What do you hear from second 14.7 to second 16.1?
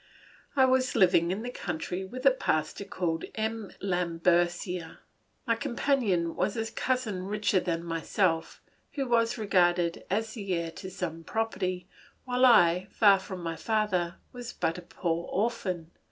a poor orphan.